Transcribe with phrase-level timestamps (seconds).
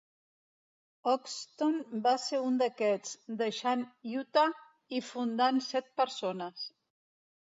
[1.09, 3.83] Ogston va ser un d'aquests, deixant
[4.21, 4.47] Utah
[5.01, 6.65] i fundant set persones.